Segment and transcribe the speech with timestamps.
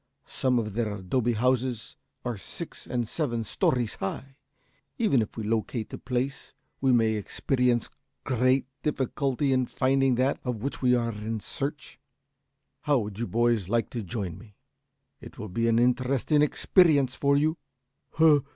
[0.25, 1.95] Some of their adobe houses
[2.25, 4.35] are six and seven stories high.
[4.97, 7.87] Even if we locate the place, we may experience
[8.23, 11.99] great difficulty in finding that of which we are in search.
[12.81, 14.55] How would you boys like to join me?
[15.19, 17.59] It will be an interesting experience for you?"